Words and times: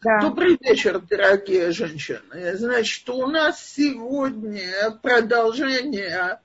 Да. 0.00 0.20
Добрый 0.20 0.56
вечер, 0.60 1.00
дорогие 1.00 1.72
женщины. 1.72 2.56
Значит, 2.56 3.08
у 3.10 3.26
нас 3.26 3.60
сегодня 3.60 4.92
продолжение, 5.02 6.40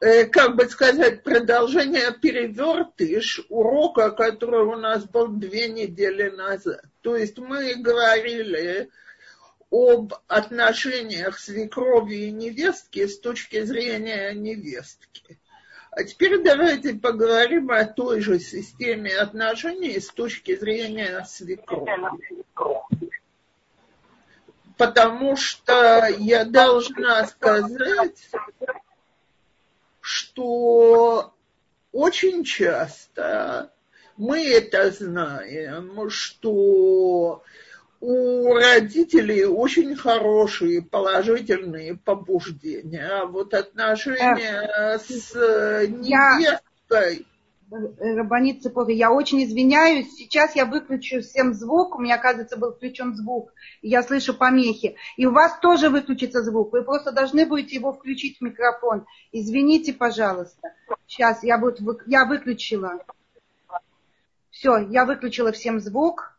э, 0.00 0.24
как 0.26 0.54
бы 0.54 0.66
сказать, 0.66 1.24
продолжение 1.24 2.12
перевертыш 2.12 3.44
урока, 3.48 4.12
который 4.12 4.64
у 4.64 4.76
нас 4.76 5.04
был 5.04 5.26
две 5.26 5.66
недели 5.66 6.28
назад. 6.30 6.84
То 7.00 7.16
есть 7.16 7.38
мы 7.38 7.74
говорили 7.74 8.88
об 9.72 10.14
отношениях 10.28 11.40
свекрови 11.40 12.28
и 12.28 12.30
невестки 12.30 13.04
с 13.04 13.18
точки 13.18 13.64
зрения 13.64 14.32
невестки. 14.32 15.40
А 15.96 16.04
теперь 16.04 16.42
давайте 16.42 16.92
поговорим 16.92 17.70
о 17.70 17.86
той 17.86 18.20
же 18.20 18.38
системе 18.38 19.16
отношений 19.16 19.98
с 19.98 20.10
точки 20.10 20.54
зрения 20.54 21.24
свекрови. 21.24 22.42
Потому 24.76 25.36
что 25.36 26.06
я 26.18 26.44
должна 26.44 27.26
сказать, 27.26 28.28
что 30.02 31.32
очень 31.92 32.44
часто 32.44 33.72
мы 34.18 34.46
это 34.46 34.90
знаем, 34.90 36.10
что 36.10 37.42
у 38.06 38.54
родителей 38.54 39.44
очень 39.44 39.96
хорошие 39.96 40.80
положительные 40.80 41.96
побуждения, 41.96 43.04
а 43.04 43.26
вот 43.26 43.52
отношения 43.52 44.70
э, 44.94 44.98
с 44.98 45.34
невесткой... 45.34 47.26
Рабанит 47.68 48.62
Цыпова, 48.62 48.90
я 48.90 49.10
очень 49.10 49.42
извиняюсь, 49.42 50.14
сейчас 50.14 50.54
я 50.54 50.66
выключу 50.66 51.20
всем 51.20 51.52
звук, 51.52 51.96
у 51.96 52.00
меня, 52.00 52.14
оказывается, 52.14 52.56
был 52.56 52.72
включен 52.74 53.16
звук, 53.16 53.52
я 53.82 54.04
слышу 54.04 54.34
помехи. 54.34 54.94
И 55.16 55.26
у 55.26 55.32
вас 55.32 55.58
тоже 55.58 55.88
выключится 55.88 56.44
звук, 56.44 56.72
вы 56.72 56.84
просто 56.84 57.10
должны 57.10 57.44
будете 57.44 57.74
его 57.74 57.92
включить 57.92 58.38
в 58.38 58.40
микрофон. 58.40 59.04
Извините, 59.32 59.92
пожалуйста. 59.92 60.74
Сейчас 61.08 61.42
я, 61.42 61.58
буду, 61.58 61.98
я 62.06 62.24
выключила. 62.24 63.00
Все, 64.50 64.78
я 64.78 65.04
выключила 65.04 65.50
всем 65.50 65.80
звук. 65.80 66.35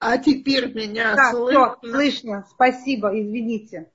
А 0.00 0.16
теперь 0.16 0.72
меня 0.72 1.14
да, 1.14 1.30
слышно? 1.30 1.76
Все, 1.76 1.90
слышно. 1.90 2.46
Спасибо, 2.50 3.10
извините. 3.20 3.92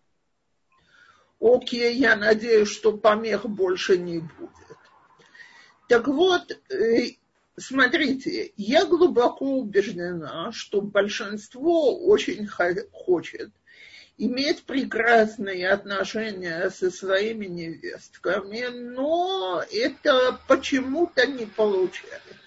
Окей, 1.42 1.95
я 1.95 2.16
надеюсь, 2.16 2.70
что 2.70 2.95
помех 2.95 3.47
больше 3.47 3.97
не 3.97 4.20
будет. 4.20 4.78
Так 5.89 6.08
вот, 6.08 6.52
э, 6.70 7.16
смотрите, 7.58 8.53
я 8.56 8.86
глубоко 8.86 9.58
убеждена, 9.58 10.52
что 10.52 10.81
большинство 10.81 11.97
очень 11.97 12.47
хочет 12.47 13.52
иметь 14.17 14.64
прекрасные 14.64 15.69
отношения 15.69 16.69
со 16.69 16.92
своими 16.92 17.47
невестками, 17.47 18.67
но 18.72 19.64
это 19.72 20.40
почему-то 20.47 21.25
не 21.25 21.47
получается. 21.47 22.44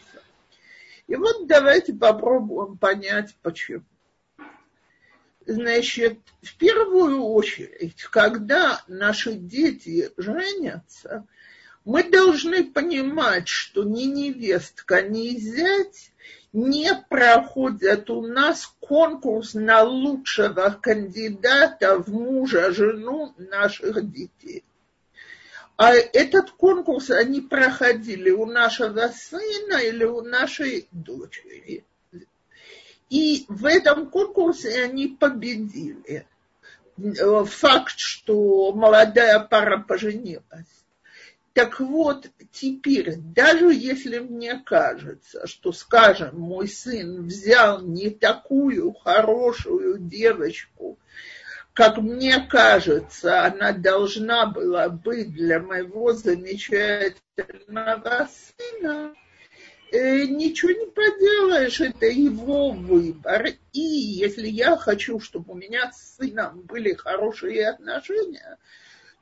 И 1.09 1.17
вот 1.17 1.47
давайте 1.47 1.95
попробуем 1.95 2.77
понять, 2.77 3.35
почему. 3.43 3.85
Значит, 5.47 6.19
в 6.43 6.57
первую 6.59 7.23
очередь, 7.23 8.03
когда 8.05 8.85
наши 8.87 9.33
дети 9.33 10.11
женятся, 10.19 11.27
мы 11.87 12.05
должны 12.05 12.65
понимать, 12.71 13.49
что 13.49 13.85
ни 13.85 14.03
невестка, 14.03 15.01
ни 15.01 15.31
зять 15.39 16.13
не 16.53 16.91
проходят 17.09 18.11
у 18.11 18.27
нас 18.27 18.71
конкурс 18.79 19.55
на 19.55 19.83
лучшего 19.83 20.79
кандидата 20.81 21.99
в 21.99 22.09
мужа, 22.09 22.71
жену 22.73 23.35
наших 23.39 24.11
детей. 24.13 24.65
А 25.79 25.95
этот 25.95 26.51
конкурс 26.51 27.09
они 27.09 27.41
проходили 27.41 28.31
у 28.31 28.47
нашего 28.47 29.13
сына 29.15 29.77
или 29.77 30.03
у 30.03 30.23
нашей 30.23 30.89
дочери. 30.91 31.85
И 33.11 33.45
в 33.47 33.65
этом 33.65 34.11
конкурсе 34.11 34.83
они 34.83 35.07
победили. 35.07 36.27
Факт, 36.97 37.97
что 37.97 38.73
молодая 38.73 39.39
пара 39.39 39.79
поженилась. 39.79 40.67
Так 41.53 41.79
вот, 41.79 42.29
теперь, 42.51 43.15
даже 43.17 43.73
если 43.73 44.19
мне 44.19 44.59
кажется, 44.59 45.47
что, 45.47 45.71
скажем, 45.71 46.41
мой 46.41 46.67
сын 46.67 47.25
взял 47.25 47.83
не 47.83 48.11
такую 48.11 48.95
хорошую 48.95 49.99
девочку, 50.01 50.99
как 51.79 51.97
мне 51.99 52.41
кажется, 52.41 53.45
она 53.45 53.71
должна 53.71 54.47
была 54.47 54.89
быть 54.89 55.33
для 55.33 55.61
моего 55.61 56.13
замечательного 56.13 58.29
сына, 58.67 59.15
э, 59.93 60.25
ничего 60.25 60.73
не 60.73 60.91
поделаешь, 60.91 61.81
это 61.81 62.07
его 62.07 62.73
выбор. 62.73 63.47
И 63.73 63.79
если 63.79 64.49
я 64.49 64.77
хочу, 64.77 65.21
чтобы 65.21 65.53
у 65.53 65.57
меня 65.57 65.93
с 65.93 66.17
сыном 66.17 66.63
были 66.63 66.95
хорошие 66.95 67.69
отношения, 67.69 68.59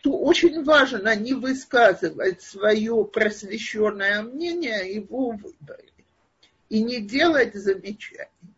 то 0.03 0.19
очень 0.19 0.65
важно 0.65 1.15
не 1.15 1.35
высказывать 1.35 2.41
свое 2.41 3.05
просвещенное 3.05 4.23
мнение 4.23 4.81
о 4.81 4.85
его 4.85 5.33
выборе 5.33 5.93
и 6.71 6.83
не 6.83 7.03
делать 7.03 7.55
замечаний 7.55 8.56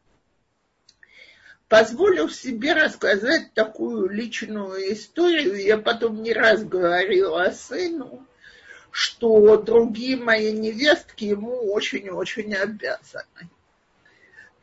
позволю 1.69 2.29
себе 2.29 2.73
рассказать 2.73 3.53
такую 3.55 4.09
личную 4.09 4.93
историю. 4.93 5.63
Я 5.63 5.79
потом 5.79 6.23
не 6.23 6.33
раз 6.33 6.65
говорила 6.65 7.51
сыну, 7.51 8.27
что 8.91 9.57
другие 9.59 10.17
мои 10.17 10.53
невестки 10.53 11.25
ему 11.25 11.73
очень-очень 11.73 12.55
обязаны. 12.55 13.51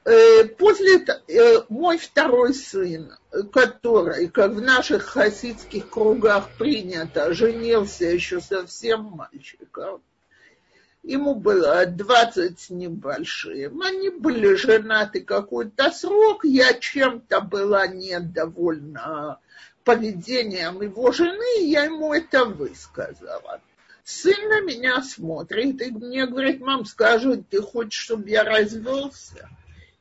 Э, 0.03 0.45
после 0.45 1.03
э, 1.27 1.63
мой 1.69 1.97
второй 1.97 2.53
сын, 2.53 3.11
который, 3.51 4.27
как 4.27 4.51
в 4.51 4.61
наших 4.61 5.03
хасидских 5.03 5.89
кругах 5.89 6.49
принято, 6.57 7.33
женился 7.33 8.05
еще 8.05 8.39
совсем 8.39 9.03
мальчиком, 9.03 10.01
ему 11.05 11.35
было 11.35 11.85
двадцать 11.85 12.59
с 12.59 12.69
небольшим. 12.69 13.81
Они 13.81 14.09
были 14.09 14.55
женаты 14.55 15.21
какой-то 15.21 15.91
срок. 15.91 16.43
Я 16.43 16.73
чем-то 16.73 17.41
была 17.41 17.87
недовольна 17.87 19.39
поведением 19.83 20.81
его 20.81 21.11
жены, 21.11 21.61
и 21.61 21.65
я 21.65 21.83
ему 21.85 22.13
это 22.13 22.45
высказала. 22.45 23.61
Сын 24.03 24.49
на 24.49 24.61
меня 24.61 25.01
смотрит 25.01 25.81
и 25.81 25.91
мне 25.91 26.27
говорит, 26.27 26.59
мам, 26.59 26.85
скажи, 26.85 27.43
ты 27.49 27.61
хочешь, 27.61 28.03
чтобы 28.03 28.29
я 28.29 28.43
развелся? 28.43 29.49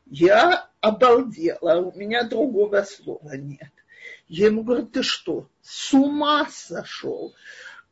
Я 0.06 0.68
обалдела, 0.80 1.80
у 1.80 1.98
меня 1.98 2.24
другого 2.24 2.82
слова 2.82 3.36
нет. 3.36 3.72
Я 4.28 4.46
ему 4.46 4.62
говорю, 4.62 4.86
ты 4.86 5.02
что, 5.02 5.48
с 5.62 5.92
ума 5.94 6.46
сошел? 6.50 7.34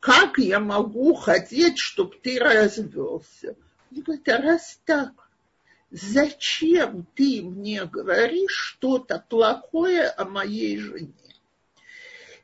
Как 0.03 0.37
я 0.37 0.59
могу 0.59 1.13
хотеть, 1.13 1.79
чтобы 1.79 2.17
ты 2.21 2.37
развелся? 2.37 3.55
Он 3.89 4.01
говорит, 4.01 4.27
а 4.27 4.37
раз 4.37 4.77
так, 4.83 5.29
зачем 5.91 7.07
ты 7.15 7.41
мне 7.41 7.85
говоришь 7.85 8.51
что-то 8.51 9.23
плохое 9.29 10.09
о 10.09 10.25
моей 10.25 10.77
жене? 10.77 11.13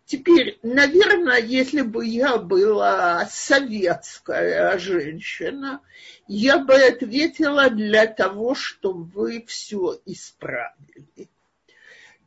Теперь, 0.05 0.57
наверное, 0.63 1.39
если 1.41 1.81
бы 1.81 2.05
я 2.05 2.37
была 2.37 3.27
советская 3.29 4.79
женщина, 4.79 5.81
я 6.27 6.59
бы 6.59 6.75
ответила 6.75 7.69
для 7.69 8.07
того, 8.07 8.55
чтобы 8.55 9.03
вы 9.03 9.43
все 9.45 9.99
исправили. 10.05 11.27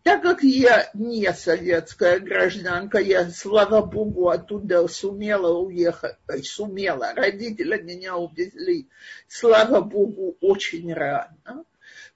Так 0.02 0.22
как 0.22 0.42
я 0.42 0.90
не 0.94 1.32
советская 1.32 2.18
гражданка, 2.18 2.98
я, 2.98 3.30
слава 3.30 3.82
богу, 3.82 4.30
оттуда 4.30 4.88
сумела 4.88 5.56
уехать, 5.56 6.16
сумела, 6.42 7.12
родители 7.14 7.80
меня 7.80 8.16
увезли, 8.16 8.88
слава 9.28 9.80
богу, 9.80 10.36
очень 10.40 10.92
рано, 10.92 11.64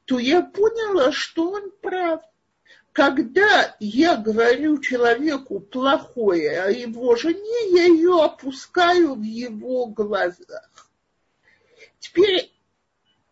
то 0.05 0.19
я 0.19 0.43
поняла, 0.43 1.13
что 1.13 1.53
он 1.53 1.71
прав. 1.81 2.23
Когда 2.91 3.77
я 3.79 4.17
говорю 4.17 4.79
человеку 4.79 5.61
плохое 5.61 6.63
о 6.63 6.71
его 6.71 7.15
жене, 7.15 7.71
я 7.71 7.85
ее 7.85 8.25
опускаю 8.25 9.15
в 9.15 9.23
его 9.23 9.87
глазах. 9.87 10.91
Теперь 12.01 12.51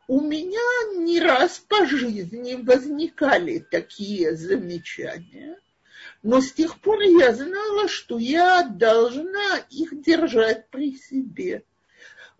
у 0.07 0.21
меня 0.21 0.99
не 0.99 1.21
раз 1.21 1.59
по 1.59 1.87
жизни 1.87 2.55
возникали 2.55 3.59
такие 3.59 4.37
замечания, 4.37 5.59
но 6.23 6.41
с 6.41 6.53
тех 6.53 6.79
пор 6.81 7.01
я 7.01 7.33
знала, 7.33 7.89
что 7.89 8.19
я 8.19 8.63
должна 8.63 9.59
их 9.71 10.03
держать 10.03 10.69
при 10.69 10.97
себе. 10.97 11.65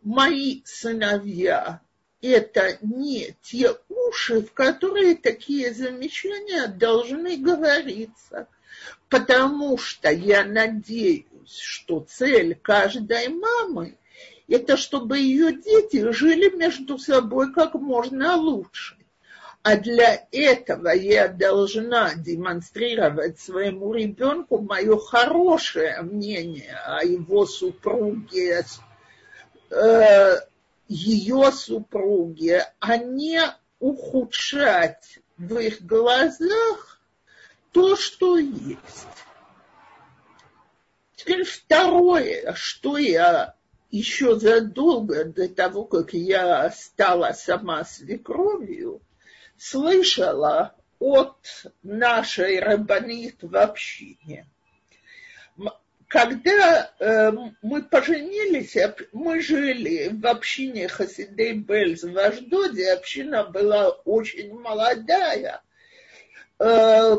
Мои 0.03 0.63
сыновья 0.65 1.81
это 2.21 2.79
не 2.83 3.37
те 3.43 3.73
уши, 3.89 4.41
в 4.41 4.53
которые 4.53 5.15
такие 5.15 5.73
замечания 5.73 6.67
должны 6.67 7.37
говориться. 7.37 8.49
Потому 9.09 9.79
что 9.79 10.11
я 10.11 10.45
надеюсь, 10.45 11.27
что 11.47 12.01
цель 12.01 12.55
каждой 12.55 13.29
мамы– 13.29 13.97
это 14.49 14.77
чтобы 14.77 15.19
ее 15.19 15.53
дети 15.53 16.11
жили 16.13 16.55
между 16.55 16.99
собой 16.99 17.53
как 17.53 17.75
можно 17.75 18.37
лучше. 18.37 18.97
А 19.63 19.77
для 19.77 20.27
этого 20.31 20.89
я 20.89 21.29
должна 21.29 22.15
демонстрировать 22.15 23.41
своему 23.41 23.95
ребенку 23.95 24.59
мое 24.59 24.99
хорошее 24.99 26.03
мнение 26.03 26.77
о 26.85 27.03
его 27.03 27.47
супруге, 27.47 28.67
э, 29.71 30.37
ее 30.87 31.51
супруге, 31.51 32.67
а 32.79 32.99
не 32.99 33.41
ухудшать 33.79 35.21
в 35.39 35.59
их 35.59 35.81
глазах 35.81 37.01
то, 37.73 37.97
что 37.97 38.37
есть. 38.37 39.09
Теперь 41.17 41.45
второе, 41.45 42.53
что 42.53 42.99
я 42.99 43.54
еще 43.95 44.41
задолго 44.41 45.25
до 45.25 45.49
того, 45.49 45.85
как 45.85 46.15
я 46.15 46.69
стала 46.71 47.31
сама 47.31 47.85
свекровью, 47.85 49.01
слышала 49.57 50.75
от 50.99 51.37
нашей 51.85 52.59
рабанит 52.59 53.37
в 53.43 53.57
общине. 53.57 54.49
Когда 56.09 56.93
э, 56.99 57.31
мы 57.63 57.83
поженились, 57.85 58.77
мы 59.13 59.41
жили 59.41 60.11
в 60.13 60.27
общине 60.27 60.89
Хасидей 60.89 61.53
Бельз 61.53 62.03
в 62.03 62.19
Аждоде, 62.19 62.93
община 62.93 63.45
была 63.45 63.91
очень 63.91 64.53
молодая. 64.59 65.63
Э, 66.59 67.17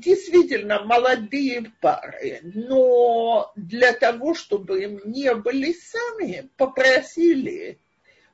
действительно 0.00 0.82
молодые 0.84 1.72
пары, 1.80 2.40
но 2.42 3.52
для 3.56 3.92
того, 3.92 4.34
чтобы 4.34 4.82
им 4.82 5.00
не 5.04 5.34
были 5.34 5.72
сами, 5.72 6.50
попросили 6.56 7.78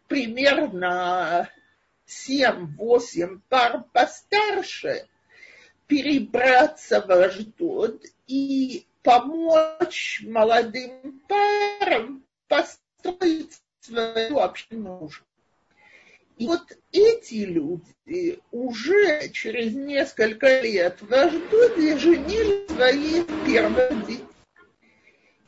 примерно 0.07 1.49
7-8 2.07 3.41
пар 3.49 3.85
постарше 3.93 5.07
перебраться 5.87 7.01
в 7.01 7.11
Аждод 7.11 8.03
и 8.27 8.87
помочь 9.03 10.23
молодым 10.27 11.23
парам 11.29 12.25
построить 12.47 13.61
свою 13.81 14.39
общину. 14.39 15.11
И 16.39 16.47
вот 16.47 16.63
эти 16.93 17.45
люди 17.45 18.39
уже 18.53 19.29
через 19.31 19.75
несколько 19.75 20.61
лет 20.61 20.99
в 21.01 21.13
Аждоде 21.13 21.99
женили 21.99 22.65
своих 22.73 23.27
первых 23.45 24.07
детей. 24.07 24.25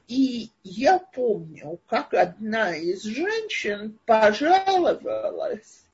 И 0.09 0.51
я 0.65 0.99
помню, 0.99 1.79
как 1.87 2.13
одна 2.15 2.75
из 2.75 3.05
женщин 3.05 4.01
пожаловалась, 4.05 5.85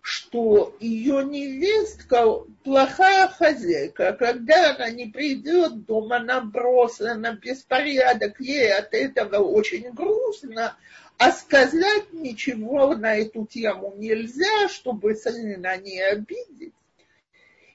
что 0.00 0.76
ее 0.80 1.24
невестка 1.24 2.40
плохая 2.64 3.28
хозяйка. 3.28 4.14
Когда 4.14 4.74
она 4.74 4.90
не 4.90 5.06
придет, 5.06 5.84
дома 5.84 6.18
набросана, 6.18 7.38
беспорядок, 7.40 8.40
ей 8.40 8.72
от 8.72 8.92
этого 8.94 9.36
очень 9.36 9.92
грустно, 9.92 10.76
а 11.20 11.32
сказать 11.32 12.14
ничего 12.14 12.96
на 12.96 13.14
эту 13.14 13.44
тему 13.44 13.92
нельзя, 13.98 14.70
чтобы 14.70 15.14
сына 15.14 15.76
не 15.76 16.00
обидеть. 16.00 16.72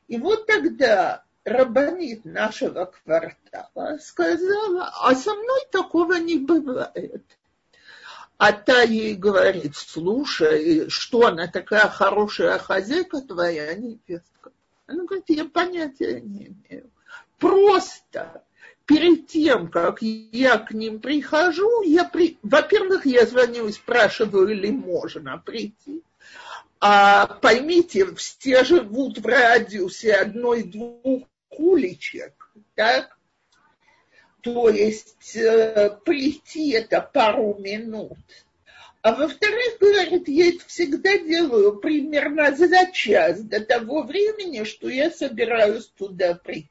И 0.07 0.18
вот 0.18 0.47
тогда 0.47 1.24
рабанит 1.44 2.25
нашего 2.25 2.86
квартала 2.86 4.00
сказала, 4.01 4.92
а 5.00 5.13
со 5.13 5.31
мной 5.36 5.59
такого 5.71 6.13
не 6.13 6.39
бывает. 6.39 7.24
А 8.39 8.51
та 8.51 8.81
ей 8.81 9.13
говорит, 9.13 9.75
слушай, 9.75 10.89
что 10.89 11.27
она 11.27 11.45
такая 11.45 11.88
хорошая 11.88 12.57
хозяйка 12.57 13.21
твоя, 13.21 13.75
невестка? 13.75 14.51
Она 14.88 15.03
говорит, 15.03 15.25
я 15.27 15.45
понятия 15.45 16.19
не 16.19 16.48
имею. 16.48 16.89
Просто 17.38 18.44
перед 18.86 19.28
тем, 19.28 19.70
как 19.70 20.02
я 20.02 20.58
к 20.58 20.72
ним 20.72 21.00
прихожу, 21.00 21.82
я 21.84 22.04
при... 22.04 22.38
во-первых, 22.44 23.06
я 23.06 23.26
звоню 23.26 23.68
и 23.68 23.72
спрашиваю, 23.72 24.48
или 24.48 24.72
можно 24.72 25.38
прийти. 25.38 26.02
А 26.80 27.26
поймите, 27.28 28.14
все 28.16 28.64
живут 28.64 29.18
в 29.18 29.26
радиусе 29.26 30.14
одной-двух 30.14 31.24
уличек, 31.50 32.52
так? 32.76 33.16
то 34.46 34.70
есть 34.70 35.36
э, 35.36 35.98
прийти 36.06 36.70
это 36.74 37.02
пару 37.02 37.56
минут. 37.58 38.20
А 39.02 39.16
во-вторых, 39.16 39.78
говорит, 39.80 40.28
я 40.28 40.50
это 40.50 40.64
всегда 40.68 41.18
делаю 41.18 41.78
примерно 41.78 42.56
за 42.56 42.92
час 42.94 43.42
до 43.42 43.60
того 43.60 44.04
времени, 44.04 44.64
что 44.64 44.88
я 44.88 45.10
собираюсь 45.10 45.88
туда 45.88 46.36
прийти. 46.36 46.70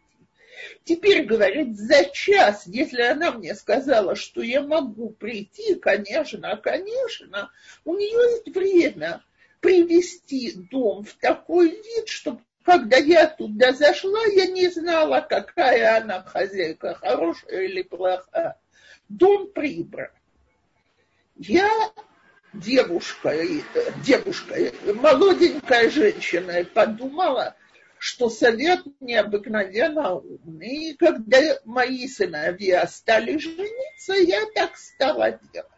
Теперь, 0.84 1.24
говорит, 1.24 1.76
за 1.78 2.04
час, 2.06 2.64
если 2.66 3.02
она 3.02 3.32
мне 3.32 3.54
сказала, 3.54 4.14
что 4.16 4.42
я 4.42 4.62
могу 4.62 5.10
прийти, 5.10 5.74
конечно, 5.76 6.56
конечно, 6.56 7.50
у 7.84 7.94
нее 7.94 8.36
есть 8.36 8.54
время 8.54 9.22
привести 9.60 10.52
дом 10.70 11.04
в 11.04 11.14
такой 11.14 11.70
вид, 11.70 12.08
чтобы 12.08 12.40
когда 12.64 12.96
я 12.96 13.26
туда 13.26 13.72
зашла, 13.72 14.24
я 14.26 14.46
не 14.46 14.68
знала, 14.68 15.20
какая 15.20 16.00
она 16.00 16.22
хозяйка, 16.22 16.94
хорошая 16.94 17.62
или 17.62 17.82
плохая. 17.82 18.58
Дом 19.10 19.48
прибран. 19.52 20.08
Я 21.36 21.68
девушка, 22.54 23.36
девушка, 24.02 24.54
молоденькая 24.94 25.90
женщина, 25.90 26.64
подумала, 26.64 27.54
что 28.04 28.28
совет 28.28 28.82
необыкновенно 29.00 30.16
умный. 30.16 30.90
И 30.90 30.94
когда 30.94 31.38
мои 31.64 32.06
сыновья 32.06 32.86
стали 32.86 33.38
жениться, 33.38 34.12
я 34.12 34.44
так 34.54 34.76
стала 34.76 35.40
делать. 35.54 35.70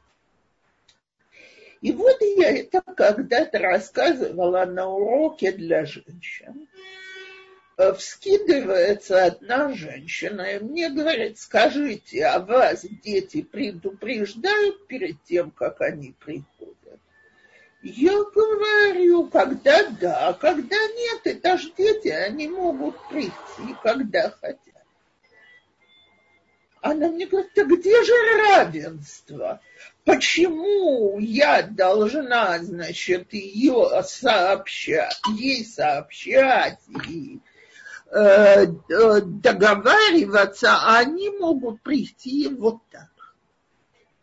И 1.82 1.93
вот 1.93 2.20
я 2.20 2.50
это 2.50 2.82
когда-то 2.82 3.61
рассказывала 3.61 4.64
на 4.64 4.88
уроке 4.88 5.52
для 5.52 5.87
женщин. 5.87 6.67
Э, 7.76 7.93
вскидывается 7.93 9.26
одна 9.26 9.73
женщина 9.73 10.40
и 10.40 10.59
мне 10.59 10.90
говорит, 10.90 11.38
скажите, 11.38 12.25
а 12.25 12.40
вас 12.40 12.85
дети 13.04 13.42
предупреждают 13.42 14.88
перед 14.88 15.23
тем, 15.23 15.52
как 15.52 15.80
они 15.80 16.12
приходят? 16.18 16.75
Я 17.88 18.21
говорю, 18.35 19.28
когда 19.28 19.88
да, 19.90 20.33
когда 20.33 20.76
нет, 20.76 21.21
это 21.23 21.57
ж 21.57 21.71
дети, 21.78 22.09
они 22.09 22.49
могут 22.49 22.97
прийти, 23.09 23.76
когда 23.81 24.31
хотят. 24.31 24.83
Она 26.81 27.09
мне 27.09 27.26
говорит, 27.26 27.57
а 27.57 27.64
где 27.64 28.02
же 28.02 28.12
равенство? 28.38 29.61
Почему 30.05 31.21
я 31.21 31.62
должна, 31.62 32.59
значит, 32.59 33.33
ее 33.33 34.02
сообщать, 34.02 35.21
ей 35.37 35.64
сообщать 35.64 36.81
и 37.09 37.38
э, 38.11 38.66
договариваться, 38.66 40.75
а 40.75 40.99
они 40.99 41.31
могут 41.31 41.81
прийти 41.83 42.49
вот 42.49 42.78
так. 42.90 43.11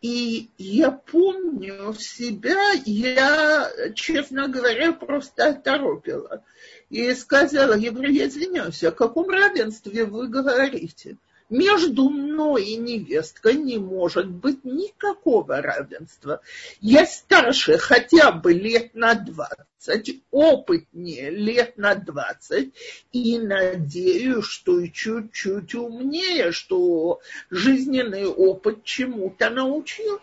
И 0.04 0.50
я 0.58 0.90
помню 0.90 1.94
себя, 1.98 2.72
я, 2.84 3.70
честно 3.94 4.48
говоря, 4.48 4.92
просто 4.92 5.48
оторопила. 5.48 6.44
И 6.90 7.14
сказала, 7.14 7.72
говорю, 7.90 8.12
я 8.12 8.26
извиняюсь, 8.26 8.84
о 8.84 8.92
каком 8.92 9.30
равенстве 9.30 10.04
вы 10.04 10.28
говорите? 10.28 11.16
Между 11.50 12.08
мной 12.08 12.64
и 12.64 12.76
невесткой 12.76 13.54
не 13.54 13.76
может 13.76 14.28
быть 14.28 14.64
никакого 14.64 15.60
равенства. 15.60 16.40
Я 16.80 17.04
старше 17.04 17.76
хотя 17.76 18.32
бы 18.32 18.54
лет 18.54 18.94
на 18.94 19.14
двадцать, 19.14 20.22
опытнее 20.30 21.28
лет 21.28 21.76
на 21.76 21.94
двадцать, 21.94 22.72
и 23.12 23.38
надеюсь, 23.38 24.46
что 24.46 24.80
и 24.80 24.90
чуть-чуть 24.90 25.74
умнее, 25.74 26.50
что 26.52 27.20
жизненный 27.50 28.26
опыт 28.26 28.82
чему-то 28.84 29.50
научил. 29.50 30.20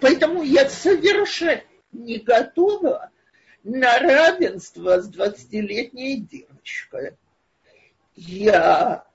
Поэтому 0.00 0.42
я 0.42 0.68
совершенно 0.68 1.62
не 1.92 2.18
готова 2.18 3.10
на 3.62 3.98
равенство 4.00 5.00
с 5.00 5.06
двадцатилетней 5.06 6.16
девочкой. 6.16 7.12
Я 8.16 9.06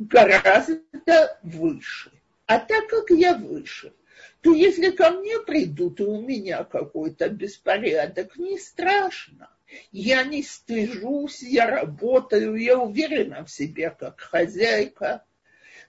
гораздо 0.00 1.38
выше. 1.42 2.10
А 2.46 2.58
так 2.58 2.88
как 2.88 3.10
я 3.10 3.34
выше, 3.34 3.92
то 4.40 4.52
если 4.52 4.90
ко 4.90 5.10
мне 5.10 5.38
придут 5.40 6.00
и 6.00 6.04
у 6.04 6.20
меня 6.22 6.64
какой-то 6.64 7.28
беспорядок, 7.28 8.36
не 8.36 8.58
страшно. 8.58 9.50
Я 9.92 10.24
не 10.24 10.42
стыжусь, 10.42 11.42
я 11.42 11.66
работаю, 11.70 12.56
я 12.56 12.78
уверена 12.78 13.44
в 13.44 13.50
себе 13.50 13.90
как 13.90 14.20
хозяйка. 14.20 15.24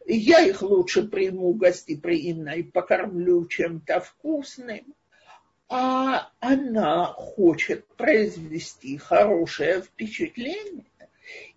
Я 0.05 0.41
их 0.41 0.61
лучше 0.61 1.03
приму 1.03 1.53
гостеприимно 1.53 2.49
и 2.49 2.63
покормлю 2.63 3.47
чем-то 3.47 4.01
вкусным. 4.01 4.93
А 5.69 6.29
она 6.41 7.05
хочет 7.05 7.87
произвести 7.95 8.97
хорошее 8.97 9.81
впечатление. 9.81 10.90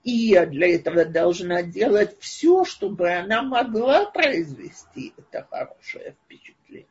И 0.04 0.10
я 0.10 0.46
для 0.46 0.74
этого 0.74 1.04
должна 1.04 1.62
делать 1.62 2.16
все, 2.20 2.64
чтобы 2.64 3.10
она 3.10 3.42
могла 3.42 4.06
произвести 4.06 5.14
это 5.16 5.46
хорошее 5.50 6.14
впечатление. 6.24 6.88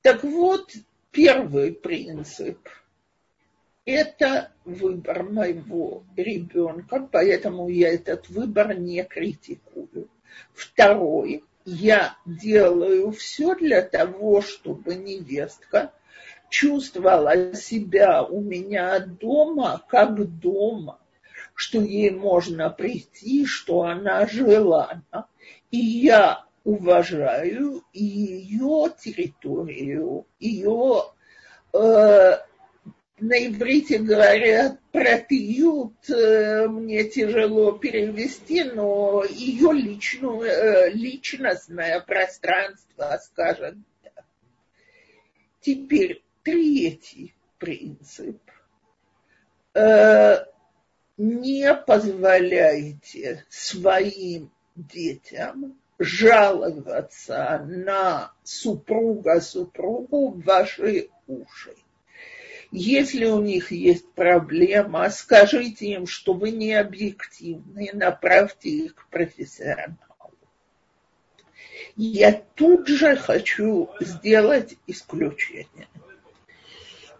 Так 0.00 0.22
вот, 0.24 0.72
первый 1.10 1.72
принцип– 1.72 2.68
это 3.84 4.52
выбор 4.64 5.24
моего 5.24 6.04
ребенка, 6.16 7.08
поэтому 7.10 7.68
я 7.68 7.92
этот 7.92 8.28
выбор 8.28 8.78
не 8.78 9.02
критикую. 9.04 10.08
Второй– 10.54 11.44
я 11.64 12.16
делаю 12.26 13.12
все 13.12 13.54
для 13.54 13.82
того, 13.82 14.42
чтобы 14.42 14.94
невестка 14.96 15.92
чувствовала 16.48 17.54
себя 17.54 18.24
у 18.24 18.40
меня 18.40 18.98
дома 18.98 19.82
как 19.88 20.38
дома, 20.38 20.98
что 21.62 21.80
ей 21.80 22.10
можно 22.10 22.70
прийти, 22.70 23.46
что 23.46 23.82
она 23.82 24.26
желана. 24.26 25.28
И 25.70 25.76
я 25.76 26.44
уважаю 26.64 27.84
ее 27.92 28.92
территорию, 28.98 30.26
ее, 30.40 31.04
э, 31.72 31.78
на 33.20 33.46
иврите 33.46 33.98
говорят, 34.00 34.80
протеют, 34.90 36.10
э, 36.10 36.66
мне 36.66 37.04
тяжело 37.04 37.78
перевести, 37.78 38.64
но 38.64 39.22
ее 39.24 39.72
личную, 39.72 40.42
э, 40.42 40.90
личностное 40.90 42.00
пространство, 42.00 43.20
скажем 43.22 43.84
так. 44.02 44.24
Теперь 45.60 46.24
третий 46.42 47.32
принцип. 47.58 48.40
Э, 49.74 50.51
не 51.22 51.72
позволяйте 51.72 53.44
своим 53.48 54.50
детям 54.74 55.78
жаловаться 56.00 57.64
на 57.64 58.32
супруга 58.42 59.40
супругу 59.40 60.32
в 60.32 60.42
ваши 60.42 61.10
уши. 61.28 61.76
Если 62.72 63.26
у 63.26 63.40
них 63.40 63.70
есть 63.70 64.10
проблема, 64.14 65.08
скажите 65.10 65.86
им, 65.92 66.08
что 66.08 66.34
вы 66.34 66.50
не 66.50 66.74
объективны, 66.74 67.90
направьте 67.92 68.70
их 68.70 68.96
к 68.96 69.06
профессионалу. 69.06 69.98
Я 71.94 72.32
тут 72.32 72.88
же 72.88 73.14
хочу 73.14 73.90
сделать 74.00 74.76
исключение. 74.88 75.86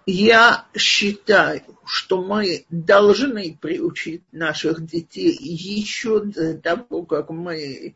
Я 0.07 0.67
считаю, 0.77 1.63
что 1.85 2.23
мы 2.23 2.65
должны 2.71 3.57
приучить 3.61 4.23
наших 4.33 4.85
детей 4.85 5.37
еще 5.41 6.21
до 6.21 6.55
того, 6.59 7.05
как 7.05 7.31
мы 7.31 7.95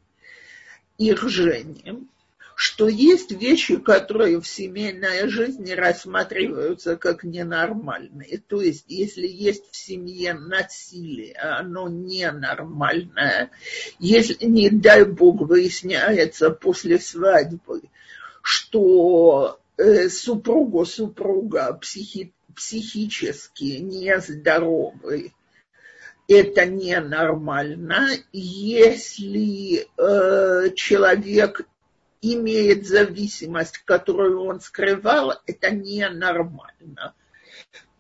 их 0.98 1.28
женим, 1.28 2.08
что 2.54 2.88
есть 2.88 3.32
вещи, 3.32 3.76
которые 3.76 4.40
в 4.40 4.46
семейной 4.46 5.28
жизни 5.28 5.72
рассматриваются 5.72 6.96
как 6.96 7.22
ненормальные. 7.22 8.40
То 8.48 8.62
есть, 8.62 8.84
если 8.88 9.26
есть 9.26 9.70
в 9.70 9.76
семье 9.76 10.32
насилие, 10.32 11.34
оно 11.34 11.88
ненормальное. 11.88 13.50
Если, 13.98 14.46
не 14.46 14.70
дай 14.70 15.04
бог, 15.04 15.42
выясняется 15.42 16.50
после 16.50 16.98
свадьбы, 16.98 17.82
что 18.40 19.60
супругу 20.08 20.84
супруга 20.84 21.72
психи, 21.74 22.32
психически 22.54 23.78
нездоровый, 23.78 25.34
это 26.28 26.66
ненормально, 26.66 28.08
если 28.32 29.86
э, 29.96 30.70
человек 30.74 31.66
имеет 32.20 32.86
зависимость, 32.86 33.78
которую 33.78 34.44
он 34.44 34.60
скрывал, 34.60 35.34
это 35.46 35.70
ненормально. 35.70 37.14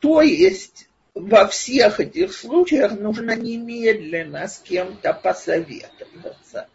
То 0.00 0.22
есть 0.22 0.88
во 1.14 1.46
всех 1.46 2.00
этих 2.00 2.32
случаях 2.32 2.98
нужно 2.98 3.36
немедленно 3.36 4.48
с 4.48 4.58
кем-то 4.58 5.12
посоветоваться. 5.14 6.68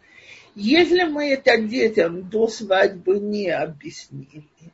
Если 0.54 1.04
мы 1.04 1.32
это 1.32 1.58
детям 1.58 2.28
до 2.28 2.48
свадьбы 2.48 3.18
не 3.18 3.50
объяснили, 3.50 4.71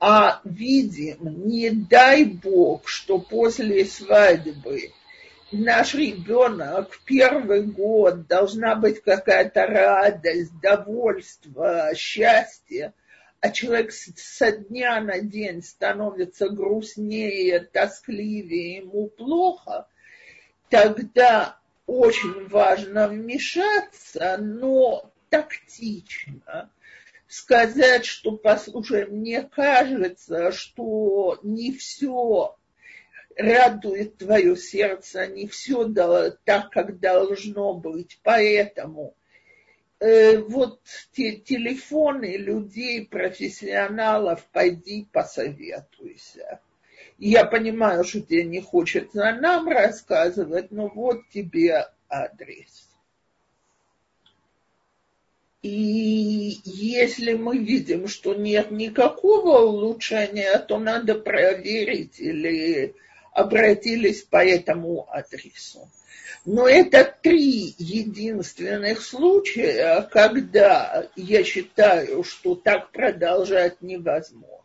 а 0.00 0.40
видим, 0.44 1.46
не 1.46 1.70
дай 1.70 2.24
бог, 2.24 2.86
что 2.86 3.18
после 3.18 3.84
свадьбы 3.84 4.92
наш 5.50 5.94
ребенок 5.94 7.00
первый 7.04 7.62
год 7.62 8.26
должна 8.26 8.76
быть 8.76 9.02
какая-то 9.02 9.66
радость, 9.66 10.58
довольство, 10.60 11.90
счастье, 11.96 12.92
а 13.40 13.50
человек 13.50 13.92
со 13.92 14.52
дня 14.52 15.00
на 15.00 15.20
день 15.20 15.62
становится 15.62 16.48
грустнее, 16.48 17.60
тоскливее, 17.60 18.78
ему 18.78 19.08
плохо, 19.08 19.86
тогда 20.68 21.58
очень 21.86 22.46
важно 22.48 23.08
вмешаться, 23.08 24.36
но 24.38 25.10
тактично 25.30 26.70
сказать, 27.28 28.06
что, 28.06 28.32
послушай, 28.32 29.06
мне 29.06 29.42
кажется, 29.42 30.50
что 30.50 31.38
не 31.42 31.72
все 31.72 32.56
радует 33.36 34.16
твое 34.16 34.56
сердце, 34.56 35.26
не 35.28 35.46
все 35.46 35.84
так, 36.44 36.70
как 36.70 36.98
должно 36.98 37.74
быть. 37.74 38.18
Поэтому 38.24 39.14
э, 40.00 40.38
вот 40.38 40.80
те 41.12 41.36
телефоны 41.36 42.36
людей, 42.36 43.06
профессионалов, 43.06 44.44
пойди 44.50 45.06
посоветуйся. 45.12 46.60
Я 47.18 47.44
понимаю, 47.44 48.04
что 48.04 48.20
тебе 48.20 48.44
не 48.44 48.60
хочется 48.60 49.32
нам 49.34 49.68
рассказывать, 49.68 50.70
но 50.70 50.88
вот 50.88 51.28
тебе 51.30 51.88
адрес. 52.08 52.87
И 55.62 56.60
если 56.64 57.34
мы 57.34 57.58
видим, 57.58 58.06
что 58.06 58.34
нет 58.34 58.70
никакого 58.70 59.58
улучшения, 59.58 60.56
то 60.58 60.78
надо 60.78 61.16
проверить 61.16 62.20
или 62.20 62.94
обратились 63.32 64.22
по 64.22 64.44
этому 64.44 65.08
адресу. 65.10 65.90
Но 66.44 66.68
это 66.68 67.12
три 67.22 67.74
единственных 67.78 69.02
случая, 69.02 70.02
когда 70.12 71.08
я 71.16 71.42
считаю, 71.42 72.22
что 72.22 72.54
так 72.54 72.92
продолжать 72.92 73.82
невозможно. 73.82 74.58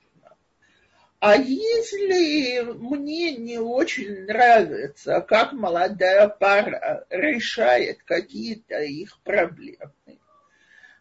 А 1.20 1.36
если 1.36 2.62
мне 2.74 3.36
не 3.38 3.58
очень 3.58 4.26
нравится, 4.26 5.22
как 5.22 5.54
молодая 5.54 6.28
пара 6.28 7.06
решает 7.10 8.04
какие-то 8.04 8.82
их 8.82 9.20
проблемы, 9.24 9.94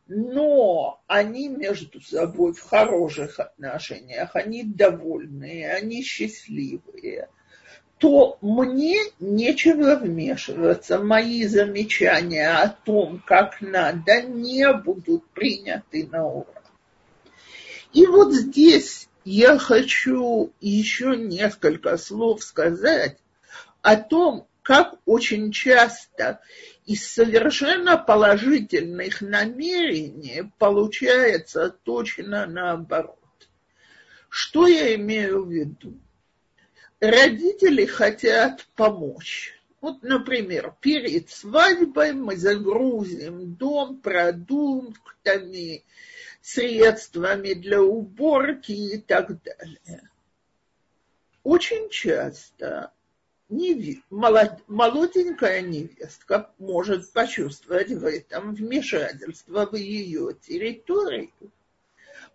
но 0.06 1.00
они 1.06 1.48
между 1.48 2.00
собой 2.00 2.52
в 2.52 2.60
хороших 2.60 3.40
отношениях, 3.40 4.30
они 4.34 4.64
довольные, 4.64 5.72
они 5.72 6.02
счастливые– 6.02 7.28
то 8.02 8.36
мне 8.40 8.98
нечего 9.20 9.94
вмешиваться. 9.94 10.98
Мои 10.98 11.46
замечания 11.46 12.50
о 12.50 12.68
том, 12.68 13.22
как 13.24 13.60
надо, 13.60 14.22
не 14.22 14.72
будут 14.72 15.24
приняты 15.30 16.08
на 16.10 16.26
ура. 16.26 16.62
И 17.92 18.04
вот 18.06 18.34
здесь 18.34 19.08
я 19.24 19.56
хочу 19.56 20.52
еще 20.60 21.16
несколько 21.16 21.96
слов 21.96 22.42
сказать 22.42 23.18
о 23.82 23.94
том, 23.94 24.48
как 24.62 24.96
очень 25.06 25.52
часто 25.52 26.40
из 26.86 27.06
совершенно 27.06 27.96
положительных 27.96 29.20
намерений 29.20 30.50
получается 30.58 31.70
точно 31.82 32.46
наоборот. 32.46 33.18
Что 34.28 34.66
я 34.66 34.94
имею 34.94 35.44
в 35.44 35.52
виду? 35.52 35.98
родители 37.02 37.84
хотят 37.84 38.66
помочь. 38.76 39.60
Вот, 39.80 40.02
например, 40.04 40.74
перед 40.80 41.28
свадьбой 41.28 42.12
мы 42.12 42.36
загрузим 42.36 43.56
дом 43.56 44.00
продуктами, 44.00 45.84
средствами 46.40 47.54
для 47.54 47.82
уборки 47.82 48.70
и 48.70 48.98
так 48.98 49.42
далее. 49.42 50.08
Очень 51.42 51.90
часто 51.90 52.92
молод... 54.10 54.60
молоденькая 54.66 55.60
невестка 55.60 56.50
может 56.58 57.12
почувствовать 57.12 57.90
в 57.90 58.06
этом 58.06 58.54
вмешательство 58.54 59.66
в 59.66 59.76
ее 59.76 60.34
территорию. 60.40 61.30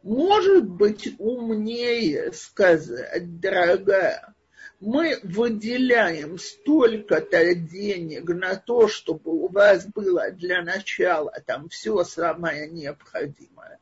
Может 0.03 0.69
быть 0.69 1.15
умнее 1.17 2.31
сказать, 2.33 3.39
дорогая, 3.39 4.35
мы 4.79 5.19
выделяем 5.23 6.37
столько-то 6.37 7.55
денег 7.55 8.29
на 8.29 8.55
то, 8.55 8.87
чтобы 8.87 9.31
у 9.31 9.47
вас 9.47 9.87
было 9.87 10.29
для 10.31 10.61
начала 10.61 11.33
там 11.45 11.67
все 11.69 12.03
самое 12.03 12.69
необходимое. 12.69 13.79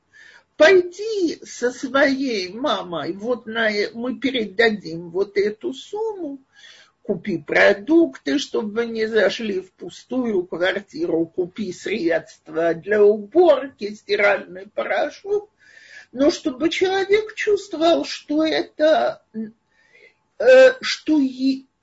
Пойди 0.55 1.41
со 1.43 1.69
своей 1.69 2.53
мамой, 2.53 3.11
вот 3.11 3.45
на, 3.45 3.69
мы 3.93 4.17
передадим 4.17 5.09
вот 5.09 5.35
эту 5.37 5.73
сумму, 5.73 6.39
купи 7.05 7.37
продукты, 7.37 8.39
чтобы 8.39 8.85
не 8.87 9.05
зашли 9.05 9.61
в 9.61 9.71
пустую 9.73 10.45
квартиру, 10.45 11.27
купи 11.27 11.71
средства 11.71 12.73
для 12.73 13.03
уборки, 13.03 13.93
стиральный 13.93 14.67
порошок, 14.67 15.49
но 16.11 16.31
чтобы 16.31 16.69
человек 16.69 17.35
чувствовал, 17.35 18.05
что 18.05 18.43
это, 18.43 19.21
э, 20.39 20.73
что 20.81 21.19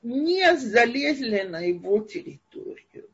не 0.03 0.57
залезли 0.57 1.43
на 1.43 1.61
его 1.61 2.01
территорию. 2.01 3.09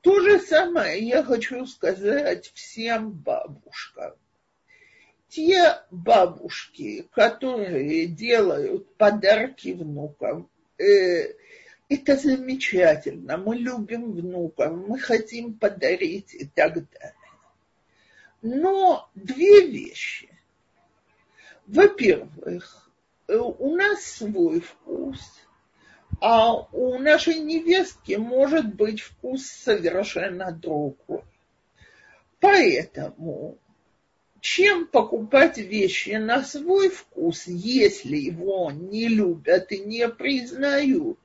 То 0.00 0.20
же 0.20 0.40
самое 0.40 0.98
я 1.06 1.22
хочу 1.22 1.66
сказать 1.66 2.50
всем 2.54 3.12
бабушкам. 3.12 4.14
Те 5.28 5.78
бабушки, 5.90 7.08
которые 7.12 8.06
делают 8.06 8.92
подарки 8.96 9.72
внукам, 9.72 10.50
э, 10.78 11.32
это 11.88 12.16
замечательно, 12.16 13.36
мы 13.36 13.56
любим 13.56 14.12
внуков, 14.12 14.72
мы 14.72 14.98
хотим 14.98 15.54
подарить 15.54 16.34
и 16.34 16.46
так 16.46 16.74
далее. 16.74 17.14
Но 18.42 19.08
две 19.14 19.66
вещи. 19.66 20.28
Во-первых, 21.66 22.90
у 23.28 23.74
нас 23.74 24.04
свой 24.04 24.60
вкус, 24.60 25.20
а 26.20 26.54
у 26.54 26.98
нашей 26.98 27.38
невестки 27.38 28.14
может 28.14 28.74
быть 28.74 29.00
вкус 29.00 29.46
совершенно 29.46 30.52
другой. 30.52 31.22
Поэтому 32.40 33.58
чем 34.40 34.86
покупать 34.86 35.56
вещи 35.56 36.10
на 36.10 36.44
свой 36.44 36.90
вкус, 36.90 37.46
если 37.46 38.16
его 38.16 38.70
не 38.70 39.08
любят 39.08 39.72
и 39.72 39.78
не 39.78 40.06
признают, 40.10 41.18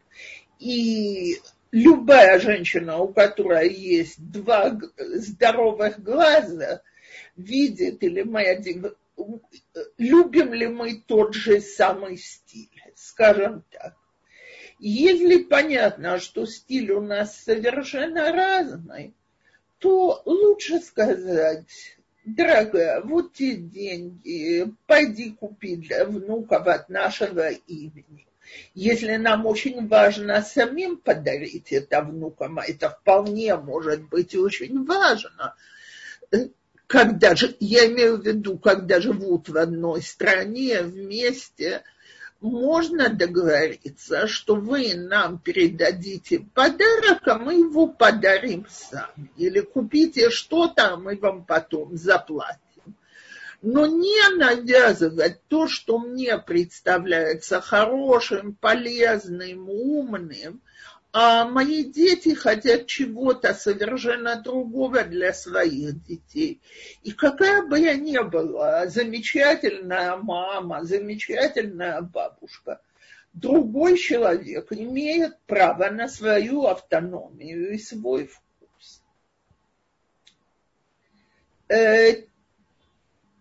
и 0.59 1.37
любая 1.71 2.39
женщина, 2.39 2.99
у 2.99 3.07
которой 3.07 3.73
есть 3.73 4.19
два 4.19 4.77
здоровых 4.97 6.01
глаза, 6.03 6.81
видит, 7.35 8.03
или 8.03 8.23
мы 8.23 8.41
любим 9.97 10.53
ли 10.53 10.67
мы 10.67 11.01
тот 11.05 11.33
же 11.33 11.61
самый 11.61 12.17
стиль, 12.17 12.69
скажем 12.95 13.63
так. 13.71 13.95
Если 14.79 15.43
понятно, 15.43 16.19
что 16.19 16.45
стиль 16.45 16.91
у 16.91 17.01
нас 17.01 17.37
совершенно 17.43 18.31
разный, 18.31 19.13
то 19.77 20.21
лучше 20.25 20.79
сказать, 20.79 21.97
дорогая, 22.23 23.01
вот 23.01 23.33
те 23.33 23.55
деньги, 23.55 24.73
пойди 24.87 25.31
купи 25.31 25.75
для 25.75 26.05
внуков 26.05 26.67
от 26.67 26.89
нашего 26.89 27.49
имени. 27.49 28.28
Если 28.73 29.15
нам 29.15 29.45
очень 29.45 29.87
важно 29.87 30.41
самим 30.41 30.97
подарить 30.97 31.71
это 31.71 32.01
внукам, 32.01 32.59
а 32.59 32.65
это 32.65 32.89
вполне 32.89 33.55
может 33.55 34.03
быть 34.09 34.35
очень 34.35 34.85
важно, 34.85 35.55
когда 36.87 37.35
же, 37.35 37.55
я 37.59 37.85
имею 37.87 38.17
в 38.17 38.25
виду, 38.25 38.57
когда 38.57 38.99
живут 38.99 39.49
в 39.49 39.57
одной 39.57 40.01
стране 40.01 40.81
вместе, 40.81 41.83
можно 42.41 43.09
договориться, 43.09 44.27
что 44.27 44.55
вы 44.55 44.95
нам 44.95 45.39
передадите 45.39 46.39
подарок, 46.39 47.27
а 47.27 47.37
мы 47.37 47.55
его 47.55 47.87
подарим 47.87 48.65
сами. 48.69 49.29
Или 49.37 49.59
купите 49.59 50.29
что-то, 50.29 50.93
а 50.93 50.97
мы 50.97 51.17
вам 51.17 51.45
потом 51.45 51.95
заплатим 51.97 52.68
но 53.61 53.85
не 53.85 54.35
навязывать 54.37 55.41
то, 55.47 55.67
что 55.67 55.99
мне 55.99 56.37
представляется 56.37 57.59
хорошим, 57.61 58.55
полезным, 58.55 59.69
умным, 59.69 60.61
а 61.11 61.45
мои 61.45 61.83
дети 61.83 62.35
хотят 62.35 62.85
чего-то 62.85 63.53
совершенно 63.53 64.39
другого 64.41 65.03
для 65.03 65.33
своих 65.33 66.03
детей. 66.05 66.61
И 67.03 67.11
какая 67.11 67.63
бы 67.63 67.79
я 67.79 67.95
ни 67.95 68.17
была, 68.19 68.87
замечательная 68.87 70.17
мама, 70.17 70.83
замечательная 70.83 72.01
бабушка, 72.01 72.79
другой 73.33 73.97
человек 73.97 74.71
имеет 74.71 75.39
право 75.47 75.89
на 75.89 76.07
свою 76.07 76.67
автономию 76.67 77.73
и 77.73 77.79
свой 77.79 78.27
вкус. 78.27 79.01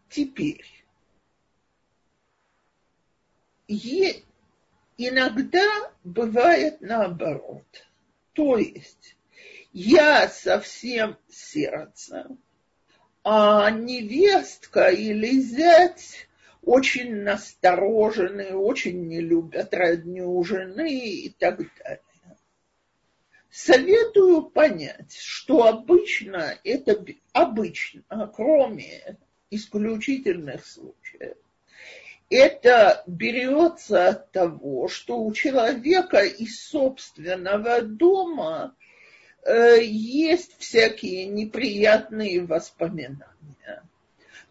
Теперь, 0.08 0.64
е, 3.66 4.22
иногда 4.96 5.92
бывает 6.02 6.80
наоборот. 6.80 7.86
То 8.32 8.56
есть 8.56 9.16
я 9.72 10.28
совсем 10.28 11.18
сердце, 11.28 12.26
а 13.22 13.70
невестка 13.70 14.88
или 14.88 15.40
зять 15.40 16.28
очень 16.62 17.16
насторожены, 17.16 18.54
очень 18.54 19.06
не 19.08 19.20
любят 19.20 19.74
родню 19.74 20.42
жены 20.42 20.98
и 20.98 21.28
так 21.30 21.58
далее. 21.58 22.02
Советую 23.50 24.42
понять, 24.44 25.16
что 25.16 25.64
обычно 25.64 26.58
это 26.64 27.04
обычно, 27.32 28.32
кроме 28.34 29.18
исключительных 29.50 30.66
случаев. 30.66 31.36
Это 32.30 33.02
берется 33.06 34.08
от 34.08 34.32
того, 34.32 34.88
что 34.88 35.18
у 35.18 35.32
человека 35.32 36.18
из 36.24 36.62
собственного 36.62 37.80
дома 37.80 38.74
э, 39.44 39.78
есть 39.82 40.58
всякие 40.58 41.26
неприятные 41.26 42.44
воспоминания. 42.44 43.82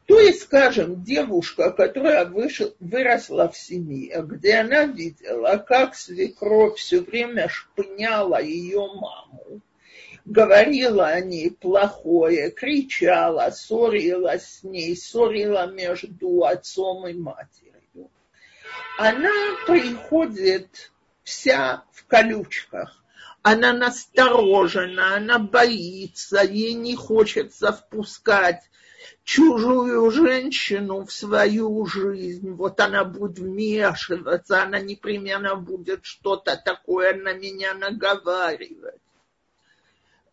То 0.08 0.22
есть, 0.22 0.44
скажем, 0.44 1.04
девушка, 1.04 1.70
которая 1.72 2.26
вышла, 2.26 2.74
выросла 2.80 3.50
в 3.50 3.58
семье, 3.58 4.24
где 4.26 4.56
она 4.60 4.86
видела, 4.86 5.58
как 5.58 5.96
свекровь 5.96 6.78
все 6.78 7.02
время 7.02 7.50
шпыняла 7.50 8.42
ее 8.42 8.88
маму, 8.88 9.62
говорила 10.28 11.08
о 11.08 11.22
ней 11.22 11.52
плохое, 11.52 12.52
кричала, 12.52 13.50
ссорилась 13.50 14.60
с 14.60 14.64
ней, 14.64 14.96
ссорила 14.96 15.68
между 15.68 16.44
отцом 16.44 17.08
и 17.08 17.14
матерью. 17.14 18.12
Она 18.98 19.32
приходит 19.66 20.92
вся 21.24 21.84
в 21.94 22.06
колючках. 22.08 23.04
Она 23.42 23.72
насторожена, 23.72 25.16
она 25.16 25.40
боится, 25.40 26.44
ей 26.44 26.74
не 26.74 26.96
хочется 26.96 27.72
впускать 27.72 28.62
чужую 29.24 30.12
женщину 30.12 31.06
в 31.06 31.14
свою 31.14 31.86
жизнь. 31.86 32.52
Вот 32.52 32.82
она 32.82 33.06
будет 33.06 33.40
вмешиваться, 33.40 34.64
она 34.64 34.80
непременно 34.80 35.56
будет 35.56 36.04
что-то 36.04 36.58
такое 36.58 37.14
на 37.14 37.34
меня 37.34 37.74
наговаривать 37.74 38.97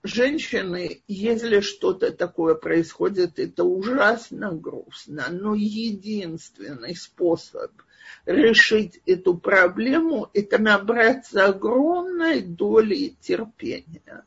женщины, 0.05 1.03
если 1.09 1.61
что-то 1.61 2.13
такое 2.13 2.55
происходит, 2.55 3.39
это 3.39 3.65
ужасно 3.65 4.53
грустно, 4.53 5.27
но 5.31 5.55
единственный 5.55 6.95
способ 6.95 7.73
решить 8.27 9.01
эту 9.07 9.35
проблему– 9.35 10.31
это 10.35 10.59
набраться 10.59 11.47
огромной 11.47 12.43
доли 12.43 13.17
терпения. 13.21 14.25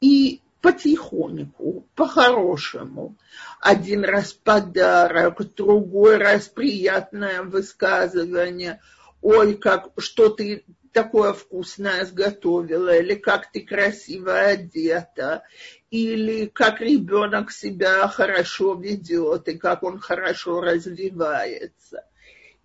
И 0.00 0.40
потихоньку, 0.60 1.86
по-хорошему. 1.94 3.16
Один 3.60 4.04
раз 4.04 4.32
подарок, 4.32 5.42
другой 5.54 6.16
раз 6.16 6.48
приятное 6.48 7.42
высказывание. 7.42 8.80
Ой, 9.20 9.54
как, 9.54 9.90
что 9.98 10.28
ты 10.28 10.64
такое 10.96 11.34
вкусное 11.34 12.06
сготовила, 12.06 12.96
или 12.96 13.16
как 13.16 13.52
ты 13.52 13.60
красиво 13.60 14.40
одета, 14.40 15.42
или 15.90 16.46
как 16.46 16.80
ребенок 16.80 17.52
себя 17.52 18.08
хорошо 18.08 18.72
ведет, 18.72 19.46
и 19.46 19.58
как 19.58 19.82
он 19.82 19.98
хорошо 19.98 20.62
развивается. 20.62 22.06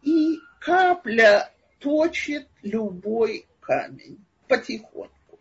И 0.02 0.39
капля 0.62 1.52
точит 1.80 2.48
любой 2.62 3.48
камень 3.60 4.24
потихоньку. 4.48 5.38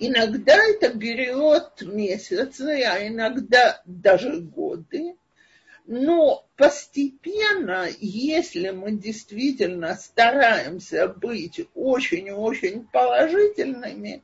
Иногда 0.00 0.56
это 0.56 0.92
берет 0.92 1.82
месяцы, 1.82 2.82
а 2.82 3.06
иногда 3.06 3.80
даже 3.84 4.40
годы. 4.40 5.14
Но 5.90 6.46
постепенно, 6.56 7.88
если 7.98 8.68
мы 8.68 8.92
действительно 8.92 9.94
стараемся 9.94 11.08
быть 11.08 11.66
очень-очень 11.74 12.86
положительными, 12.92 14.22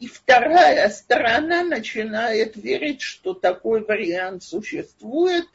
и 0.00 0.08
вторая 0.08 0.88
сторона 0.88 1.62
начинает 1.62 2.56
верить, 2.56 3.00
что 3.00 3.32
такой 3.32 3.84
вариант 3.84 4.42
существует, 4.42 5.46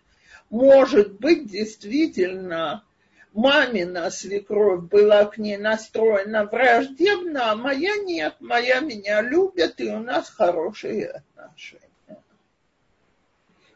может 0.50 1.20
быть 1.20 1.52
действительно 1.52 2.86
мамина 3.34 4.10
свекровь 4.12 4.84
была 4.84 5.26
к 5.26 5.38
ней 5.38 5.58
настроена 5.58 6.46
враждебно, 6.46 7.52
а 7.52 7.58
моя 7.58 7.98
нет, 7.98 8.36
моя 8.40 8.80
меня 8.80 9.22
любит, 9.22 9.82
и 9.82 9.90
у 9.90 10.00
нас 10.00 10.30
хорошие 10.30 11.22
отношения. 11.36 11.84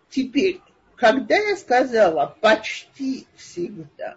Теперь, 0.10 0.62
когда 1.04 1.36
я 1.36 1.58
сказала 1.58 2.38
почти 2.40 3.28
всегда, 3.36 4.16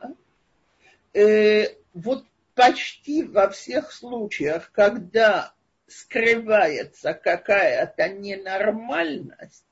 э, 1.14 1.74
вот 1.94 2.24
почти 2.54 3.24
во 3.24 3.50
всех 3.50 3.90
случаях, 3.90 4.70
когда 4.70 5.52
скрывается 5.88 7.12
какая-то 7.12 8.08
ненормальность, 8.10 9.64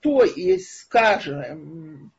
то 0.00 0.24
есть, 0.24 0.74
скажем, 0.74 2.14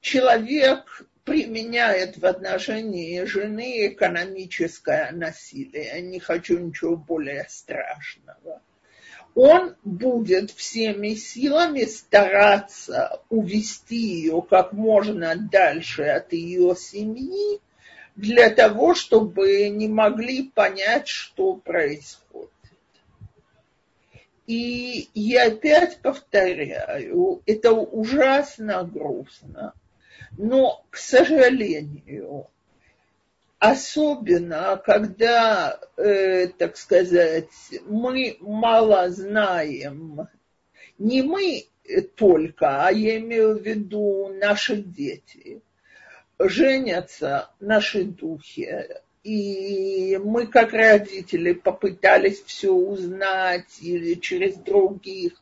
человек 0.00 1.02
применяет 1.24 2.16
в 2.16 2.24
отношении 2.24 3.22
жены 3.24 3.88
экономическое 3.88 5.12
насилие. 5.12 5.88
Я 5.88 6.00
не 6.00 6.20
хочу 6.20 6.58
ничего 6.58 6.96
более 6.96 7.44
страшного. 7.50 8.57
Он 9.34 9.76
будет 9.84 10.50
всеми 10.50 11.14
силами 11.14 11.84
стараться 11.84 13.20
увести 13.28 13.96
ее 13.96 14.42
как 14.42 14.72
можно 14.72 15.36
дальше 15.36 16.02
от 16.04 16.32
ее 16.32 16.74
семьи, 16.76 17.60
для 18.16 18.50
того, 18.50 18.94
чтобы 18.94 19.68
не 19.68 19.86
могли 19.86 20.50
понять, 20.50 21.06
что 21.06 21.54
происходит. 21.54 22.50
И 24.48 25.08
я 25.14 25.48
опять 25.48 26.00
повторяю, 26.00 27.42
это 27.46 27.72
ужасно 27.72 28.82
грустно. 28.82 29.72
Но, 30.36 30.84
к 30.90 30.96
сожалению, 30.96 32.48
особенно 33.58 34.80
когда, 34.84 35.80
э, 35.96 36.48
так 36.48 36.76
сказать, 36.76 37.48
мы 37.86 38.36
мало 38.40 39.10
знаем, 39.10 40.28
не 40.98 41.22
мы 41.22 41.66
только, 42.16 42.86
а 42.86 42.92
я 42.92 43.18
имею 43.18 43.58
в 43.58 43.62
виду 43.62 44.28
наши 44.28 44.76
дети, 44.76 45.60
женятся 46.38 47.50
наши 47.58 48.04
духи, 48.04 48.86
и 49.24 50.18
мы, 50.22 50.46
как 50.46 50.72
родители, 50.72 51.52
попытались 51.52 52.42
все 52.42 52.72
узнать 52.72 53.78
или 53.80 54.14
через 54.14 54.54
других, 54.54 55.32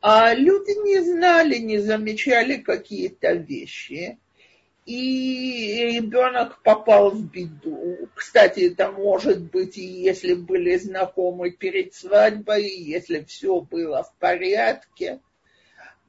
а 0.00 0.34
люди 0.34 0.78
не 0.84 1.00
знали, 1.00 1.56
не 1.56 1.78
замечали 1.78 2.56
какие-то 2.56 3.32
вещи 3.32 4.18
и 4.86 5.96
ребенок 5.96 6.62
попал 6.62 7.10
в 7.10 7.28
беду. 7.28 8.08
Кстати, 8.14 8.72
это 8.72 8.92
может 8.92 9.50
быть 9.50 9.76
и 9.76 9.84
если 9.84 10.34
были 10.34 10.76
знакомы 10.76 11.50
перед 11.50 11.92
свадьбой, 11.92 12.68
если 12.68 13.24
все 13.24 13.60
было 13.60 14.04
в 14.04 14.14
порядке. 14.20 15.20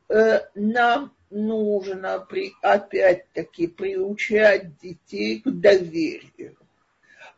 Э, 0.09 0.41
нам 0.53 1.11
нужно 1.31 2.19
при, 2.19 2.53
опять-таки 2.61 3.67
приучать 3.67 4.77
детей 4.77 5.41
к 5.41 5.49
доверию. 5.49 6.55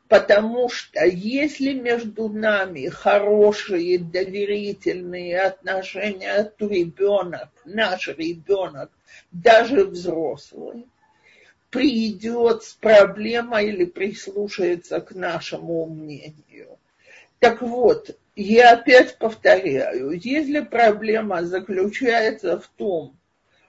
Потому 0.10 0.70
что 0.70 1.06
если 1.06 1.72
между 1.72 2.28
нами 2.28 2.88
хорошие 2.88 4.00
доверительные 4.00 5.40
отношения, 5.40 6.44
то 6.44 6.68
ребенок, 6.68 7.50
наш 7.64 8.08
ребенок, 8.10 8.92
даже 9.32 9.86
взрослый, 9.86 10.88
придет 11.70 12.64
с 12.64 12.74
проблемой 12.74 13.70
или 13.70 13.86
прислушается 13.86 15.00
к 15.02 15.14
нашему 15.14 15.86
мнению. 15.86 16.80
Так 17.40 17.62
вот, 17.62 18.18
я 18.36 18.74
опять 18.74 19.18
повторяю, 19.18 20.12
если 20.12 20.62
проблема 20.62 21.44
заключается 21.44 22.60
в 22.60 22.68
том, 22.68 23.16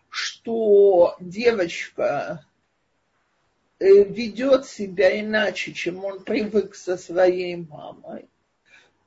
что 0.09 1.17
девочка 1.21 2.45
э, 3.79 4.05
ведет 4.05 4.67
себя 4.67 5.21
иначе, 5.21 5.73
чем 5.73 6.05
он 6.05 6.25
привык 6.25 6.75
со 6.75 6.97
своей 6.97 7.57
мамой, 7.57 8.29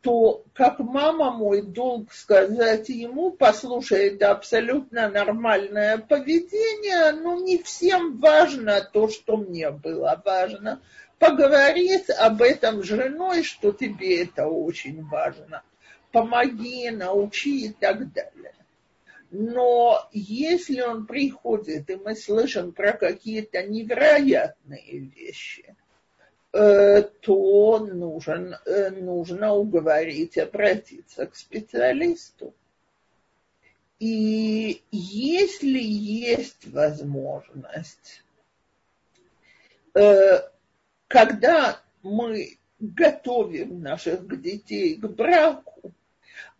то 0.04 0.44
как 0.54 0.80
мама 0.80 1.32
мой 1.32 1.62
долг 1.62 2.12
сказать 2.12 2.89
ему, 2.89 3.32
послушай, 3.32 4.10
это 4.10 4.32
абсолютно 4.32 5.08
нормальное 5.08 5.98
поведение, 5.98 7.13
но 7.13 7.39
не 7.39 7.58
всем 7.63 8.20
важно 8.20 8.82
то, 8.82 9.08
что 9.08 9.38
мне 9.38 9.72
было 9.72 10.22
важно. 10.26 10.82
Поговори 11.20 12.02
об 12.20 12.42
этом 12.42 12.84
с 12.84 12.86
женой, 12.86 13.44
что 13.44 13.72
тебе 13.72 14.24
это 14.24 14.46
очень 14.46 15.06
важно. 15.06 15.63
Помоги, 16.12 16.89
научи 16.89 17.68
и 17.68 17.70
так 17.72 18.12
далее. 18.12 18.56
Но 19.32 20.06
если 20.12 20.82
он 20.82 21.08
приходит, 21.08 21.89
и 21.89 21.96
мы 21.96 22.18
слышим 22.18 22.74
про 22.74 22.92
какие-то 22.92 23.63
невероятные 23.63 25.00
вещи– 25.00 25.76
то 26.54 27.80
нужен, 27.80 28.56
э, 28.66 28.92
нужно 28.92 29.56
уговорить 29.56 30.38
обратиться 30.38 31.26
к 31.26 31.36
специалисту. 31.36 32.54
И 33.98 34.84
если 34.92 35.80
есть 35.80 36.68
возможность, 36.68 38.24
э, 39.96 40.42
когда 41.08 41.82
мы 42.04 42.60
готовим 42.80 43.82
наших 43.82 44.28
детей 44.39 44.96
к 44.98 45.08
браку, 45.08 45.92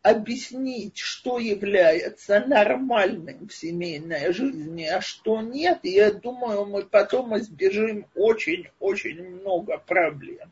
объяснить, 0.03 0.97
что 0.97 1.39
является 1.39 2.41
нормальным 2.41 3.47
в 3.47 3.53
семейной 3.53 4.33
жизни, 4.33 4.83
а 4.83 4.99
что 5.01 5.41
нет, 5.41 5.79
я 5.83 6.11
думаю, 6.11 6.65
мы 6.65 6.83
потом 6.83 7.37
избежим 7.39 8.05
очень-очень 8.13 9.23
много 9.23 9.77
проблем. 9.77 10.51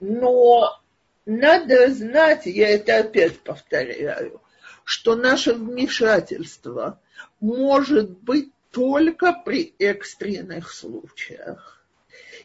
Но 0.00 0.78
надо 1.24 1.90
знать, 1.90 2.44
я 2.44 2.68
это 2.68 2.98
опять 2.98 3.40
повторяю, 3.40 4.42
что 4.84 5.16
наше 5.16 5.54
вмешательство 5.54 7.00
может 7.40 8.10
быть 8.10 8.50
только 8.70 9.32
при 9.32 9.74
экстренных 9.78 10.72
случаях. 10.72 11.75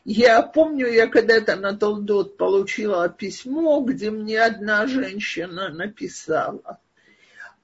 Я 0.03 0.41
помню, 0.41 0.87
я 0.87 1.07
когда-то 1.07 1.55
на 1.55 1.77
Толдот 1.77 2.35
получила 2.35 3.07
письмо, 3.07 3.81
где 3.81 4.09
мне 4.09 4.41
одна 4.41 4.87
женщина 4.87 5.69
написала. 5.69 6.79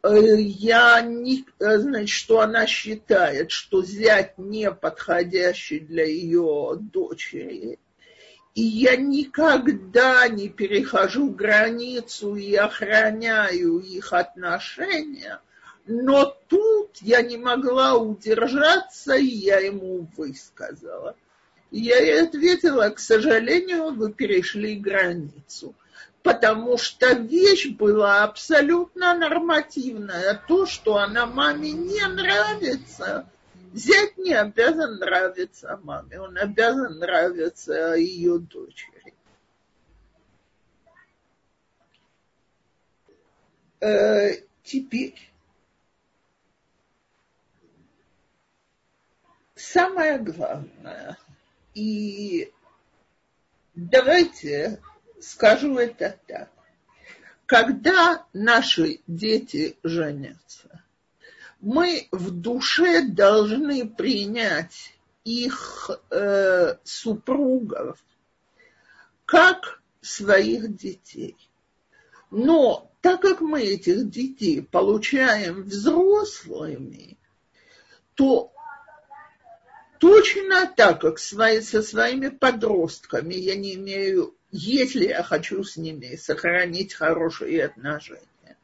Э, 0.03 0.35
я 0.39 1.01
не, 1.01 1.45
э, 1.59 1.77
значит, 1.79 2.09
что 2.09 2.41
она 2.41 2.67
считает, 2.67 3.49
что 3.49 3.81
зять 3.81 4.37
не 4.37 4.71
подходящий 4.71 5.79
для 5.79 6.05
ее 6.05 6.77
дочери. 6.79 7.79
И 8.53 8.61
я 8.61 8.97
никогда 8.97 10.27
не 10.27 10.49
перехожу 10.49 11.31
границу 11.31 12.35
и 12.35 12.53
охраняю 12.53 13.79
их 13.79 14.13
отношения. 14.13 15.41
Но 15.87 16.37
тут 16.47 16.97
я 17.01 17.23
не 17.23 17.37
могла 17.37 17.95
удержаться, 17.95 19.15
и 19.15 19.25
я 19.25 19.59
ему 19.59 20.07
высказала– 20.15 21.15
и 21.71 21.79
я 21.79 21.97
ей 21.97 22.23
ответила, 22.23 22.89
к 22.89 22.99
сожалению, 22.99 23.93
вы 23.93 24.13
перешли 24.13 24.75
границу. 24.75 25.75
Потому 26.23 26.77
что 26.77 27.13
вещь 27.13 27.67
была 27.69 28.23
абсолютно 28.23 29.13
нормативная. 29.17 30.41
То, 30.47 30.65
что 30.65 30.97
она 30.97 31.25
маме 31.25 31.71
не 31.71 32.05
нравится, 32.07 33.29
зять 33.73 34.17
не 34.17 34.33
обязан 34.33 34.97
нравиться 34.97 35.79
маме, 35.83 36.19
он 36.19 36.37
обязан 36.37 36.99
нравиться 36.99 37.93
ее 37.95 38.39
дочери. 38.39 39.13
Э, 43.79 44.31
теперь 44.63 45.31
самое 49.55 50.17
главное– 50.17 51.17
и 51.77 52.51
давайте 53.75 54.81
скажу 55.21 55.77
это 55.77 56.17
так. 56.25 56.49
Когда 57.45 58.25
наши 58.33 59.01
дети 59.05 59.77
женятся, 59.83 60.83
мы 61.61 62.07
в 62.11 62.31
душе 62.31 63.03
должны 63.03 63.87
принять 63.87 64.97
их 65.23 65.91
э, 66.09 66.77
супругов 66.83 67.99
как 69.25 69.79
своих 70.01 70.75
детей. 70.75 71.37
Но 72.31 72.91
так 73.01 73.21
как 73.21 73.39
мы 73.41 73.61
этих 73.61 74.09
детей 74.09 74.63
получаем 74.63 75.61
взрослыми, 75.61 77.17
то 78.15 78.51
точно 79.99 80.71
так, 80.75 81.01
как 81.01 81.19
со 81.19 81.81
своими 81.81 82.29
подростками 82.29 83.33
я 83.33 83.55
не 83.55 83.75
имею, 83.75 84.35
если 84.51 85.07
я 85.07 85.23
хочу 85.23 85.63
с 85.63 85.77
ними 85.77 86.15
сохранить 86.15 86.93
хорошие 86.93 87.65
отношения, 87.65 88.57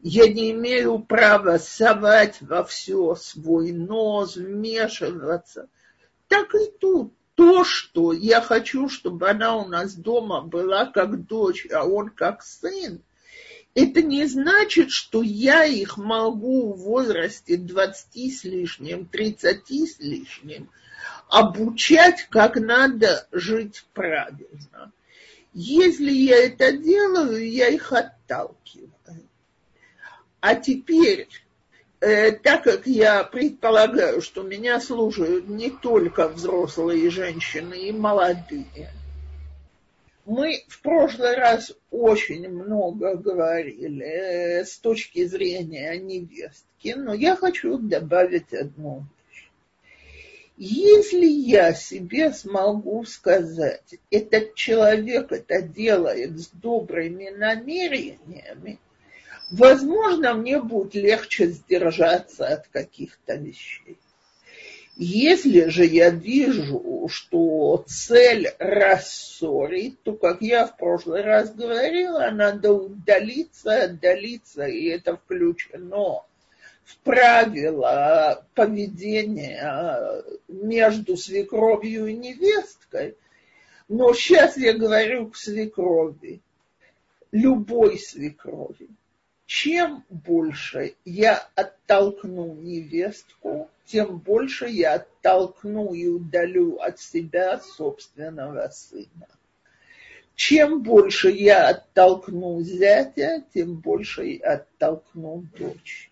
я 0.00 0.28
не 0.28 0.52
имею 0.52 0.98
права 0.98 1.58
совать 1.58 2.36
во 2.40 2.64
все 2.64 3.14
свой 3.14 3.72
нос, 3.72 4.36
вмешиваться. 4.36 5.68
Так 6.28 6.54
и 6.54 6.70
тут. 6.78 7.12
То, 7.36 7.64
что 7.64 8.14
я 8.14 8.40
хочу, 8.40 8.88
чтобы 8.88 9.28
она 9.28 9.56
у 9.56 9.68
нас 9.68 9.94
дома 9.94 10.40
была 10.40 10.86
как 10.86 11.26
дочь, 11.26 11.66
а 11.70 11.84
он 11.84 12.08
как 12.08 12.42
сын, 12.42 13.02
это 13.76 14.02
не 14.02 14.24
значит, 14.24 14.90
что 14.90 15.22
я 15.22 15.64
их 15.64 15.98
могу 15.98 16.72
в 16.72 16.78
возрасте 16.78 17.58
20 17.58 18.34
с 18.34 18.44
лишним, 18.44 19.04
30 19.04 19.70
с 19.70 19.98
лишним 20.00 20.70
обучать, 21.28 22.26
как 22.30 22.56
надо 22.56 23.28
жить 23.32 23.84
правильно. 23.92 24.92
Если 25.52 26.10
я 26.10 26.46
это 26.46 26.72
делаю, 26.72 27.46
я 27.50 27.68
их 27.68 27.92
отталкиваю. 27.92 28.90
А 30.40 30.54
теперь, 30.54 31.28
э, 32.00 32.32
так 32.32 32.64
как 32.64 32.86
я 32.86 33.24
предполагаю, 33.24 34.22
что 34.22 34.42
меня 34.42 34.80
слушают 34.80 35.48
не 35.48 35.70
только 35.70 36.28
взрослые 36.28 37.10
женщины 37.10 37.88
и 37.88 37.92
молодые, 37.92 38.90
мы 40.26 40.64
в 40.66 40.82
прошлый 40.82 41.36
раз 41.36 41.72
очень 41.90 42.48
много 42.48 43.14
говорили 43.14 44.64
с 44.64 44.76
точки 44.78 45.24
зрения 45.24 45.96
невестки, 45.98 46.94
но 46.96 47.14
я 47.14 47.36
хочу 47.36 47.78
добавить 47.78 48.52
одну 48.52 49.04
вещь. 49.30 49.48
Если 50.56 51.26
я 51.26 51.72
себе 51.74 52.32
смогу 52.32 53.04
сказать, 53.04 53.94
этот 54.10 54.56
человек 54.56 55.30
это 55.30 55.62
делает 55.62 56.40
с 56.40 56.48
добрыми 56.48 57.28
намерениями, 57.28 58.80
возможно, 59.52 60.34
мне 60.34 60.60
будет 60.60 60.96
легче 60.96 61.46
сдержаться 61.46 62.48
от 62.48 62.66
каких-то 62.66 63.36
вещей. 63.36 63.96
Если 64.98 65.68
же 65.68 65.84
я 65.84 66.08
вижу, 66.08 67.06
что 67.08 67.84
цель 67.86 68.48
рассорить, 68.58 70.02
то, 70.02 70.14
как 70.14 70.40
я 70.40 70.66
в 70.66 70.78
прошлый 70.78 71.20
раз 71.20 71.54
говорила, 71.54 72.30
надо 72.30 72.72
удалиться, 72.72 73.84
отдалиться, 73.84 74.64
и 74.64 74.86
это 74.86 75.18
включено 75.18 76.24
в 76.84 76.96
правила 77.04 78.46
поведения 78.54 80.22
между 80.48 81.18
свекровью 81.18 82.06
и 82.06 82.16
невесткой. 82.16 83.16
Но 83.88 84.14
сейчас 84.14 84.56
я 84.56 84.72
говорю 84.72 85.28
к 85.28 85.36
свекрови, 85.36 86.40
любой 87.32 87.98
свекрови 87.98 88.88
чем 89.46 90.04
больше 90.10 90.96
я 91.04 91.48
оттолкну 91.54 92.54
невестку, 92.54 93.70
тем 93.84 94.18
больше 94.18 94.66
я 94.66 94.94
оттолкну 94.94 95.94
и 95.94 96.08
удалю 96.08 96.78
от 96.78 96.98
себя 96.98 97.60
собственного 97.60 98.68
сына. 98.70 99.28
Чем 100.34 100.82
больше 100.82 101.30
я 101.30 101.68
оттолкну 101.68 102.60
зятя, 102.62 103.44
тем 103.54 103.76
больше 103.76 104.24
я 104.24 104.54
оттолкну 104.54 105.46
дочь. 105.56 106.10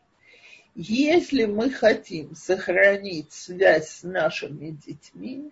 Если 0.77 1.45
мы 1.45 1.71
хотим 1.71 2.37
сохранить 2.37 3.33
связь 3.33 3.89
с 3.89 4.03
нашими 4.05 4.71
детьми, 4.71 5.51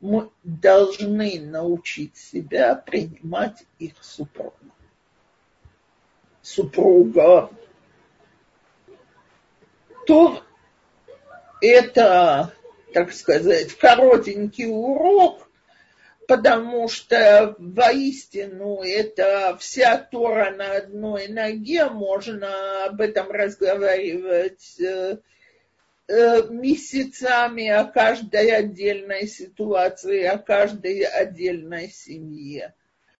мы 0.00 0.30
должны 0.44 1.40
научить 1.40 2.16
себя 2.16 2.74
принимать 2.74 3.64
их 3.78 3.94
супругов 4.02 4.52
супруга, 6.46 7.50
то 10.06 10.42
это, 11.60 12.54
так 12.94 13.12
сказать, 13.12 13.74
коротенький 13.74 14.66
урок, 14.66 15.50
потому 16.28 16.86
что 16.88 17.56
воистину 17.58 18.82
это 18.82 19.56
вся 19.58 19.98
Тора 19.98 20.52
на 20.52 20.76
одной 20.76 21.26
ноге, 21.26 21.86
можно 21.86 22.84
об 22.84 23.00
этом 23.00 23.28
разговаривать 23.32 24.80
э, 24.80 25.18
э, 26.06 26.42
месяцами 26.48 27.68
о 27.68 27.84
каждой 27.86 28.52
отдельной 28.52 29.26
ситуации, 29.26 30.22
о 30.22 30.38
каждой 30.38 31.00
отдельной 31.02 31.90
семье– 31.90 32.72